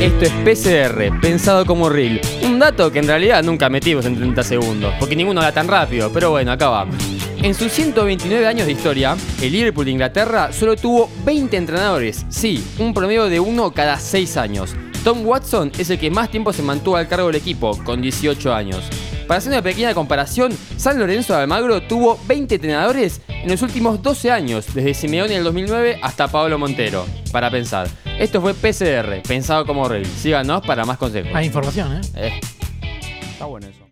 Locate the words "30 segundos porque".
4.16-5.16